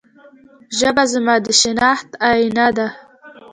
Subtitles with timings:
[0.77, 2.87] ژبه زموږ د شناخت آینه ده.